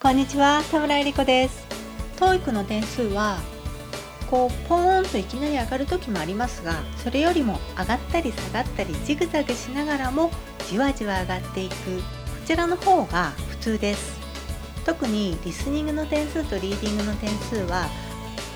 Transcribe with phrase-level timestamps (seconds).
[0.00, 1.66] こんにちは田村えり子です。
[2.18, 3.40] TOEIC の点数は
[4.30, 10.30] こうポーンといきなり上がる時もありますがそれよりも上がったり下がったりジグザグしながらも
[10.68, 11.74] じわじわ上がっていく。
[11.74, 12.02] こ
[12.46, 14.20] ちらの方が普通です。
[14.86, 17.88] 特にリスニングの点数とリーディングの点数は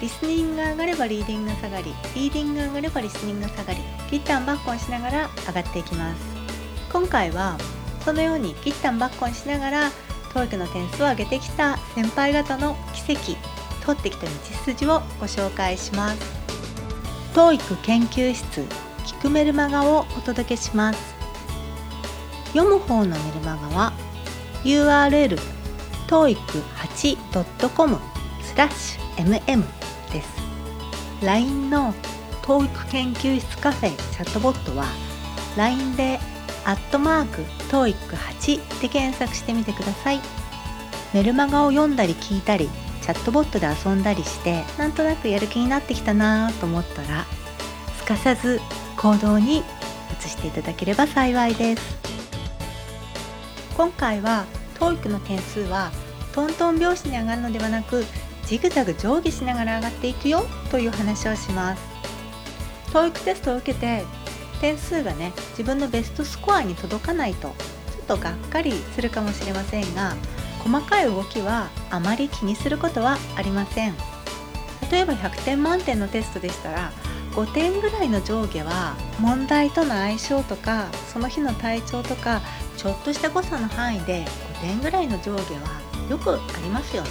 [0.00, 3.80] リスニングが上がればリーディングが下がりリーディングが上がればリスニングが下がり
[4.12, 6.22] ギッタンバッコンしながら上がっていきます。
[6.92, 7.58] 今回は
[8.04, 9.90] そのようにギッタンバッコンしながら
[10.34, 13.36] TOEIC の点数を上げてきた先輩方の奇跡
[13.84, 14.32] 通ってきた道
[14.64, 16.20] 筋をご紹介します。
[17.34, 18.60] TOEIC 研究室
[19.04, 21.14] 聞くメルマガをお届けします。
[22.52, 23.92] 読む方のメルマガは
[24.64, 25.38] URL
[26.08, 27.98] toeic8.com
[28.42, 29.64] スラッシュ mm
[30.12, 30.42] です。
[31.24, 31.94] LINE の
[32.42, 34.86] TOEIC 研究室カフェチャットボットは
[35.56, 36.18] LINE で
[36.64, 40.20] アットマーク TOEIC8 で検索してみてください。
[41.12, 42.70] メルマガを読んだり聞いたり
[43.02, 47.26] チャットボットで遊んだりしてなんとなくやる気になってきたなと思ったら
[47.98, 48.60] すかさず
[48.96, 51.98] 行動に移していただければ幸いです。
[53.76, 54.44] 今回は
[54.78, 55.90] TOEIC の点数は
[56.32, 58.04] トントン拍子に上がるのではなく
[58.46, 61.82] ジグザグ上下しながら上がっていくよという話をします。
[62.92, 64.04] TOEIC テストを受けて
[64.62, 67.54] 点数がね自分のベストスコアに届かないとちょ
[68.04, 70.14] っとがっかりするかもしれませんが
[70.60, 73.94] 細かい動きはあまり気にすることはありません。
[74.90, 76.92] 例えば100点満点のテストでしたら
[77.32, 82.42] 5点ぐらいの上下は問題との相性とかその日の体調とか
[82.76, 84.24] ちょっとした誤差の範囲で
[84.60, 85.80] 5点ぐらいの上下は
[86.10, 87.08] よくありますよね。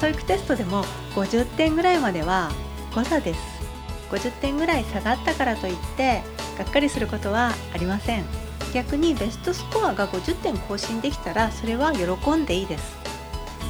[0.00, 2.50] TOEIC テストでも50点ぐらいまでは
[2.94, 3.40] 誤差です。
[4.10, 6.22] 50点ぐらい下がったからといって
[6.58, 8.24] がっかりすることはありません。
[8.72, 13.04] 逆にベストスコアが50点更新できたらそれは喜んでいいです。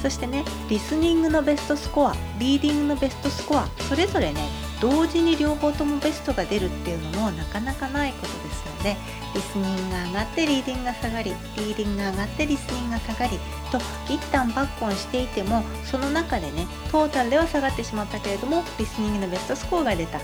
[0.05, 8.97] そしてねリスニングのベストスコアリーディングのベストスコアそれぞれね同時に両方ともベストが出るっていうのもなかなかないことですので
[9.35, 13.39] リスニングが上がってリーディングが下がりリーディングが上がってリスニングが下がり
[13.73, 13.79] と
[14.13, 20.21] 一旦バックオンしていてもその中でねトータルでは下がってしまったけれどもリスニングのベストスコアが出た。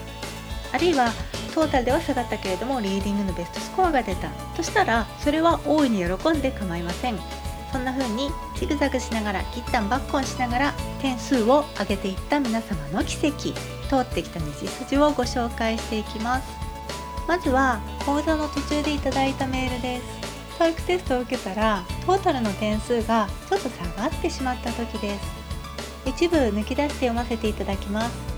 [0.73, 1.11] あるいは
[1.51, 4.29] トータルでは下がったけれどもリーディングのベストスコアが出た。
[4.57, 7.19] としたらそれは大いに喜んで構いません。
[7.73, 13.53] そんな風にジグザグしながら一旦バックオンしながら点数を上げていった皆様の軌跡。
[13.89, 16.49] 通ってきた道筋をご紹介していきます。
[17.27, 20.59] まずは講座の途中でいただいたメールです。
[20.59, 25.41] TOEIC テストを受けたらトータルの点数がちょっと下がってしまった時です。
[26.07, 28.30] 一部抜き出して読ませていただきます。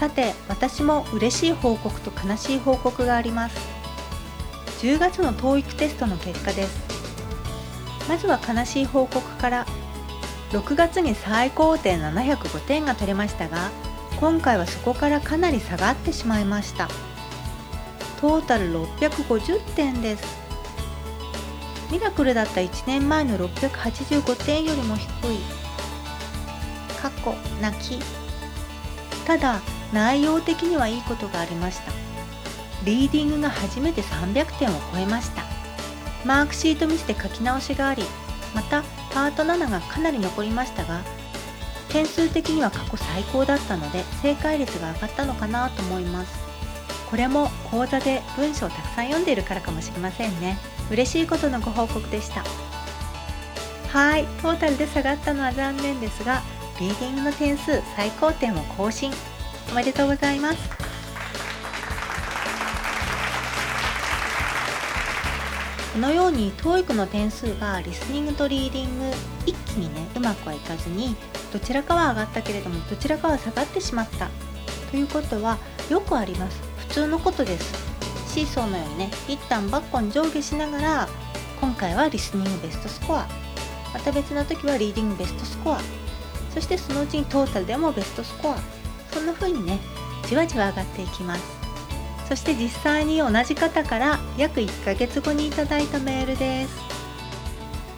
[0.00, 3.60] さて私も嬉しい報告と悲しい報告があります。
[4.80, 6.80] 10月の TOEIC テストの結果です。
[8.08, 9.66] まずは悲しい報告から
[10.52, 13.70] 6月に最高点705点が取れましたが
[14.18, 16.88] 今回はそこからかなり下がってしまいました。
[18.22, 20.24] トータル650点です。
[21.92, 25.10] ミラクルだった1年前の685点よりも低い。
[27.02, 28.29] 過去泣き。
[29.26, 29.60] ただ
[29.92, 31.92] 内容的にはいいことがありました。
[32.84, 35.42] リーディングが初めて300点を超えました。
[36.24, 38.02] マークシートミスで書き直しがあり
[38.54, 38.82] また
[39.12, 41.00] パート7がかなり残りましたが
[41.88, 46.38] 点数的には過去最高だったので正解率が上がったのかなと思います。
[47.10, 50.58] これも講座で文章をたくさん読んでいるからかもしれませんね。
[50.90, 52.44] 嬉しいことのご報告でした。
[53.88, 56.42] はいトータルで下がったのは残念ですが
[56.80, 59.12] リーディングの点数最高点を更新。
[59.70, 60.70] おめでとうございます。
[65.92, 69.14] このように TOEIC の点数がリスニングとリーディング
[69.44, 71.14] 一気にねうまくはいかずに
[71.52, 74.30] どちらかは上がったけれどもどちらかは下がってしまった。
[74.90, 75.58] ということは
[75.90, 76.62] よくあります。
[76.78, 77.74] 普通のことです。
[78.32, 81.08] シーソーのようにね一旦バッコン上下しながら
[81.60, 83.28] 今回はリスニングベストスコア。
[83.92, 85.80] また別の時はリーディングベストスコア。
[86.54, 88.56] そしてそのうちにトータルでもベストスコア。
[89.12, 89.80] そんな風にね
[90.28, 91.42] じわじわ上がっていきます。
[92.28, 96.78] そして実際に同じ方から約1ヶ月後にいただいたメールです。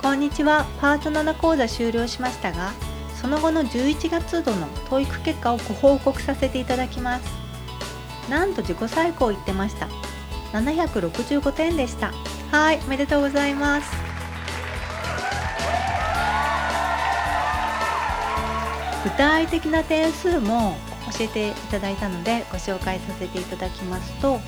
[0.01, 0.67] こんにちは。
[0.81, 2.73] パート7講座終了しましたが
[3.21, 7.25] その後の11月度の TOEIC 結果をご報告させていただきます。
[8.29, 9.89] なんと自己最高言ってました。
[10.53, 12.13] 765点でした。
[12.51, 14.12] はいおめでとうございます。
[19.05, 20.77] 具体的な点数も
[21.19, 24.39] 教えていただいたのでご紹介させていただきますと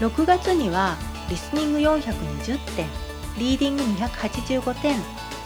[0.00, 0.96] 6月には
[1.30, 2.86] リスニング420点
[3.38, 4.98] リーディング285点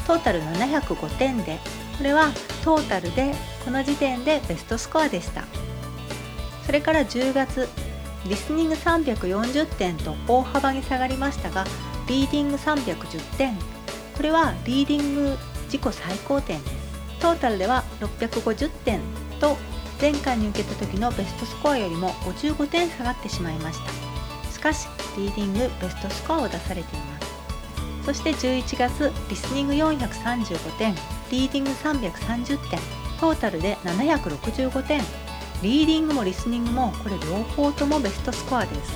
[0.06, 1.58] トータル705点で
[1.98, 2.32] これは
[2.64, 3.32] トータルで
[3.64, 5.44] この時点でベストスコアでした。
[6.64, 7.68] それから10月
[8.26, 11.64] リスニング340点と大幅に下がりましたが
[12.08, 13.56] リーディング310点
[14.16, 16.81] これはリーディング自己最高点です。
[17.22, 19.00] トータルでは650点
[19.38, 19.56] と
[20.00, 23.78] 前回に受けた時のベストスコアよりも55点下がってしまいまし
[24.44, 24.50] た。
[24.50, 28.06] しかしリーディングベストスコアを出されています。
[28.06, 30.96] そして11月リスニング435点
[31.30, 32.80] リーディング330点
[33.20, 35.00] トータルで765点。
[35.62, 38.92] リーディングもリスニングもこれ両方ともベストスコアです。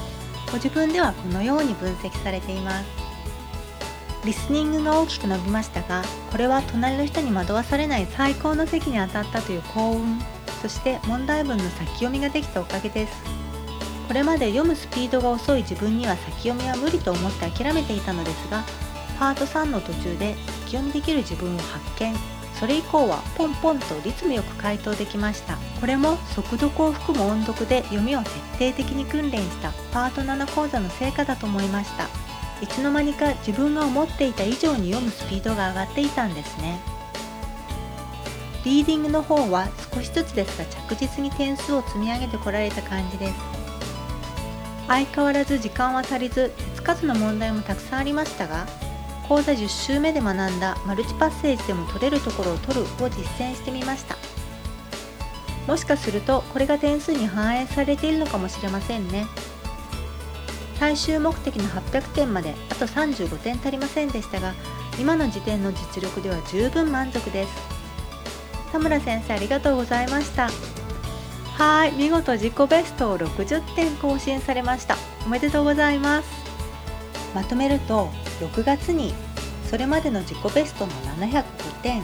[0.50, 2.96] ご自分ではこのように分析されています。
[4.26, 6.02] リスニングが大きく伸びましたが
[6.32, 10.19] これは隣の人に惑わされない最高の席に当たったという幸運。
[10.61, 13.12] そして問題文の先読みができたおかげです。
[14.08, 18.64] これまで読むスピードが遅い自分には先読みは無理と思って諦めていたのですが
[19.19, 20.34] パート3の途中で
[20.64, 22.12] 先読みできる自分を発見。
[22.58, 25.56] それ以降はポンポンとリズムよく回答できました。
[25.81, 28.23] これも速読を含む音読で読みを
[28.58, 32.25] 徹底的に訓練したパート7講座の成果だと思いました。
[32.62, 36.81] いつの間にか自分が思っていた以上に読むスピードが上がっていたんですね。
[38.64, 43.35] リーディングの方は少しずつですが着実に点数を積み上げてこられた感じです。
[44.88, 48.67] 相変わらず時間は足りず手つかずの問題もたくさんありましたが
[49.29, 54.17] 講座10週目で学んだマルチパッセージでも取れるところを取るを実践してみました。
[55.67, 59.26] もしかするとこれが点数に反映されているのかもしれませんね。
[60.78, 64.55] 最終目的の800点まであと35点足りませんでしたが
[65.00, 67.52] 今の時点の実力では十分満足です。
[68.73, 70.50] 田村先生ありがとうございました。
[71.56, 74.96] はい見事自己ベストを60点更新されました。
[75.25, 76.28] おめでとうございます。
[77.34, 79.14] まとめると6月に
[79.70, 81.43] それまでの自己ベストの705
[81.82, 82.02] 点。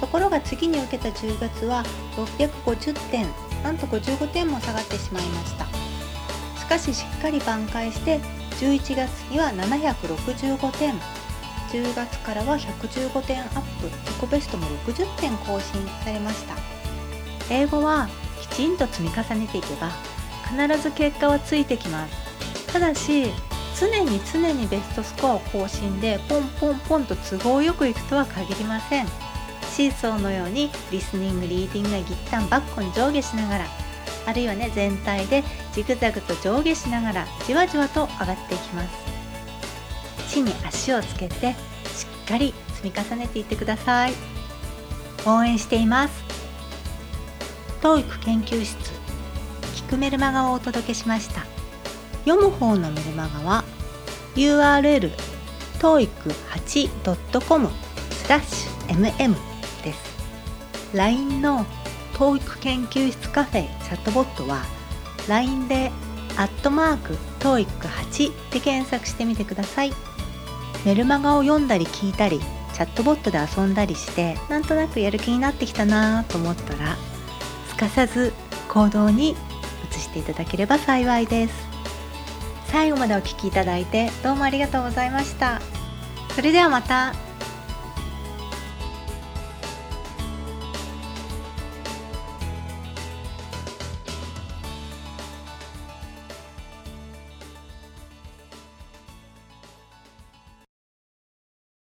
[0.00, 1.84] ところが次に受けた10月は
[2.16, 3.26] 650点
[3.62, 5.77] なんと55点も下がってしまいました。
[6.68, 8.20] かししっかり挽回して
[8.60, 10.94] 11月には765点。
[11.70, 13.88] 10月からは115点アップ。
[14.04, 16.54] 自己ベストも60点更新されました。
[17.50, 18.08] 英語は
[18.40, 19.90] きちんと積み重ねていけば
[20.44, 22.72] 必ず結果はついてきます。
[22.72, 23.26] ただし
[23.78, 29.06] 常に常にベストスコアを更新でポンポンポンと都合よくいくとは限りません。
[29.70, 33.66] シーソーのようにリスニングリーディングがギッタンバッコに上下しながら
[34.26, 35.44] あるいはね全体で
[35.78, 38.90] ジグザグと上下しながらじわじわと上がっていきます。
[40.28, 41.52] 地に足をつけて
[41.94, 44.12] しっかり積み重ねていってください。
[45.24, 46.24] 応援しています。
[47.80, 48.76] TOEIC 研究室。
[49.76, 51.46] 聞くメルマガをお届けしました。
[52.24, 53.64] 読む方のメルマガは
[54.34, 55.12] URL
[55.78, 57.68] toeic8.com
[58.10, 59.36] スラッシュ mm
[59.84, 60.18] です。
[60.92, 61.64] LINE の
[62.14, 64.64] TOEIC 研究室カフェチャットボットは
[65.28, 65.92] LINE で
[66.36, 69.92] アットマーク TOEIC8 で検索してみてください。
[70.84, 72.40] メルマガを読んだり聞いたり
[72.72, 76.96] チャットボットで遊んだりしてなんとなくやる気になってきたなと思ったら
[77.68, 78.32] すかさず
[78.68, 79.34] 行動に
[79.90, 81.68] 移していただければ幸いです。
[82.66, 85.60] 最後までお聴きいただいてどうもありがとうございました。
[86.34, 87.27] それではまた。